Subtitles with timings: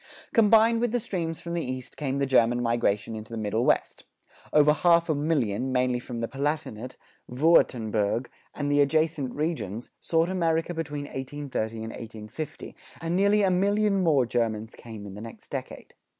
[0.33, 4.03] Combined with the streams from the East came the German migration into the Middle West.
[4.51, 6.95] Over half a million, mainly from the Palatinate,
[7.29, 8.25] Würtemberg,
[8.55, 14.25] and the adjacent regions, sought America between 1830 and 1850, and nearly a million more
[14.25, 15.93] Germans came in the next decade.